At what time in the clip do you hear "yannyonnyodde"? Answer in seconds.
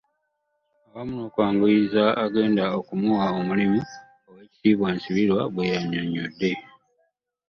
5.73-6.51